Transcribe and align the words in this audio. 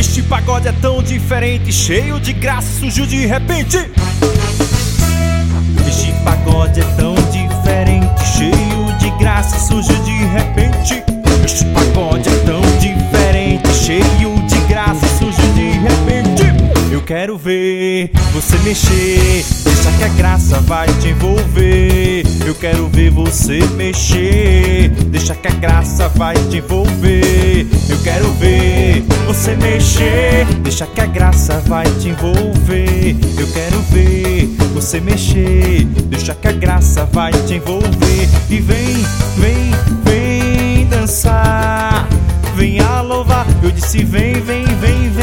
Este 0.00 0.22
pagode 0.22 0.66
é 0.66 0.72
tão 0.72 1.02
diferente, 1.02 1.70
cheio 1.70 2.18
de 2.18 2.32
graça, 2.32 2.80
surgiu 2.80 3.04
de 3.04 3.26
repente. 3.26 3.76
Este 5.86 6.10
pagode 6.24 6.80
é 6.80 6.84
tão 6.96 7.14
diferente, 7.30 8.24
cheio 8.26 8.96
de 8.98 9.10
graça, 9.18 9.58
surgiu 9.58 10.02
de 10.02 10.24
repente. 10.24 11.04
Este 11.44 11.66
pagode 11.66 12.30
é 12.30 12.36
tão 12.46 12.62
diferente, 12.78 13.68
cheio 13.74 14.42
de 14.48 14.60
graça, 14.68 15.06
surgiu 15.18 15.52
de 15.52 15.70
repente. 15.72 16.44
Eu 16.90 17.02
quero 17.02 17.36
ver 17.36 18.10
você 18.32 18.56
mexer, 18.60 19.44
deixa 19.80 19.96
que 19.96 20.04
a 20.04 20.08
graça 20.08 20.60
vai 20.60 20.86
te 21.00 21.08
envolver. 21.08 22.22
Eu 22.46 22.54
quero 22.54 22.86
ver 22.88 23.10
você 23.10 23.60
mexer, 23.76 24.90
deixa 25.06 25.34
que 25.34 25.48
a 25.48 25.52
graça 25.52 26.08
vai 26.10 26.34
te 26.34 26.58
envolver. 26.58 27.66
Eu 27.88 27.98
quero 28.02 28.30
ver 28.34 29.02
você 29.26 29.56
mexer, 29.56 30.44
deixa 30.62 30.86
que 30.86 31.00
a 31.00 31.06
graça 31.06 31.60
vai 31.66 31.86
te 31.98 32.10
envolver. 32.10 33.16
Eu 33.38 33.46
quero 33.52 33.80
ver 33.90 34.46
você 34.74 35.00
mexer, 35.00 35.86
deixa 36.08 36.34
que 36.34 36.48
a 36.48 36.52
graça 36.52 37.06
vai 37.06 37.32
te 37.32 37.54
envolver. 37.54 38.28
E 38.50 38.60
vem, 38.60 38.96
vem, 39.38 39.70
vem 40.04 40.86
dançar, 40.88 42.06
venha 42.54 43.00
louvar. 43.00 43.46
Eu 43.62 43.70
disse 43.70 44.04
vem, 44.04 44.34
vem, 44.42 44.66
vem, 44.66 45.08
vem, 45.08 45.10
vem 45.10 45.19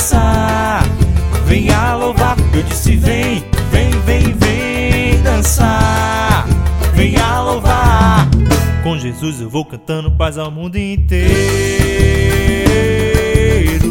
dançar, 0.00 0.82
venha 1.44 1.94
louvar. 1.94 2.34
Eu 2.54 2.62
disse 2.62 2.96
vem, 2.96 3.44
vem, 3.70 3.90
vem, 4.06 4.32
vem 4.32 5.22
dançar, 5.22 6.46
venha 6.94 7.40
louvar. 7.40 8.26
Com 8.82 8.96
Jesus 8.96 9.42
eu 9.42 9.50
vou 9.50 9.62
cantando 9.62 10.10
paz 10.10 10.38
ao 10.38 10.50
mundo 10.50 10.76
inteiro. 10.76 11.20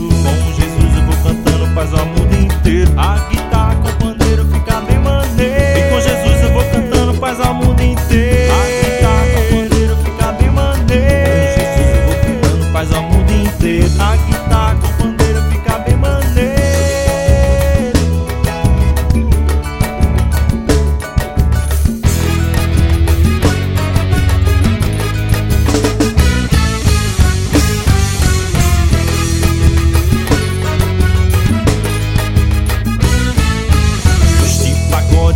Com 0.09 0.51
Jesus 0.53 0.97
eu 0.97 1.05
vou 1.05 1.15
cantando 1.23 1.75
paz 1.75 1.93
ao 1.93 2.05
mundo 2.07 2.33
inteiro. 2.33 2.91
A 2.97 3.19
guitarra 3.29 3.75
com 3.75 3.89
o 3.89 3.95
pandeiro 3.97 4.47
fica 4.51 4.81
bem 4.81 4.97
maneiro. 4.97 5.77
E 5.77 5.89
com 5.91 6.01
Jesus 6.01 6.41
eu 6.41 6.51
vou 6.53 6.63
cantando 6.71 7.13
paz 7.19 7.39
ao 7.39 7.53
mundo 7.53 7.83
inteiro. 7.83 8.51
A 8.51 8.65
guitarra 8.65 9.25
com 9.27 9.41
o 9.41 9.61
pandeiro 9.61 9.95
fica 9.97 10.31
bem 10.31 10.49
maneiro. 10.49 11.53
Com 11.53 11.61
Jesus 11.61 11.87
eu 11.95 12.01
vou 12.07 12.15
cantando 12.25 12.73
paz 12.73 12.91
ao 12.93 13.03
mundo 13.03 13.31
inteiro. 13.31 13.91
A 13.99 14.15
guitarra 14.15 14.48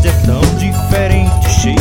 é 0.07 0.11
tão 0.25 0.41
diferente, 0.57 1.49
cheio 1.49 1.75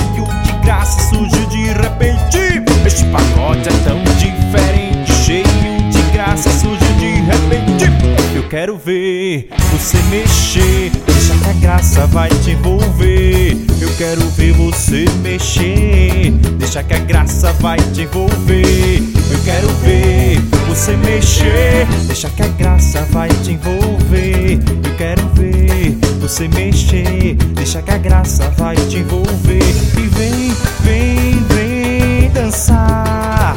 de 0.45 0.53
graça, 0.65 1.01
surgiu 1.09 1.47
de 1.47 1.67
repente. 1.73 2.63
Este 2.87 3.05
pagode 3.07 3.69
é 3.69 3.73
tão 3.85 4.03
diferente, 4.19 5.13
cheio 5.13 5.45
de 5.91 6.03
graça, 6.13 6.51
surgiu 6.51 6.95
de 6.99 7.11
repente. 7.23 7.85
Eu 8.35 8.49
quero 8.49 8.77
ver 8.77 9.49
você 9.73 9.97
mexer, 10.11 10.91
deixa 11.07 11.35
que 11.35 11.51
a 11.51 11.53
graça 11.55 12.07
vai 12.07 12.29
te 12.29 12.51
envolver. 12.51 13.57
Eu 13.81 13.95
quero 13.97 14.21
ver 14.31 14.53
você 14.53 15.05
mexer, 15.23 16.31
deixa 16.59 16.83
que 16.83 16.95
a 16.95 16.99
graça 16.99 17.53
vai 17.55 17.79
te 17.79 18.03
envolver. 18.03 19.22
Você 26.33 26.49
mexer, 26.49 27.35
deixa 27.53 27.83
que 27.83 27.91
a 27.91 27.99
graça 27.99 28.49
vai 28.57 28.75
te 28.75 29.01
envolver. 29.01 29.59
E 29.99 30.07
vem, 30.07 30.55
vem, 30.81 31.45
vem 31.51 32.31
dançar, 32.31 33.55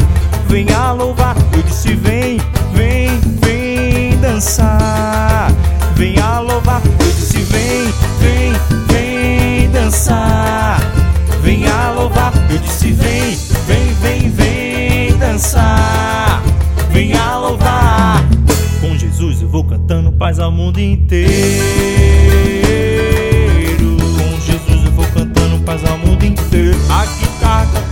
venha 0.49 0.91
louvar. 0.91 1.37
Eu 1.53 1.63
disse 1.63 1.95
vem, 1.95 2.37
vem, 2.73 3.17
vem 3.41 4.19
dançar, 4.19 5.53
venha 5.95 6.41
louvar. 6.41 6.81
Eu 6.85 7.05
disse 7.13 7.37
vem, 7.43 7.93
vem, 8.19 8.51
vem 8.89 9.71
dançar, 9.71 10.81
venha 11.41 11.91
louvar. 11.91 12.33
Eu 12.51 12.57
disse 12.57 12.91
vem, 12.91 13.37
vem, 13.65 13.93
vem, 14.01 14.29
vem 14.31 15.17
dançar, 15.17 16.43
venha 16.91 17.37
louvar. 17.37 18.21
Com 18.81 18.97
Jesus 18.97 19.41
eu 19.41 19.47
vou 19.47 19.63
cantando 19.63 20.11
paz 20.11 20.39
ao 20.39 20.51
mundo 20.51 20.77
inteiro. 20.81 22.34
ao 25.83 25.97
mundo 25.97 26.23
inteiro. 26.25 26.77
a 26.89 27.05
guitarra 27.05 27.84